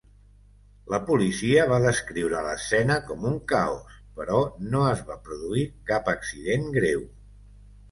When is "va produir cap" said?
5.13-6.13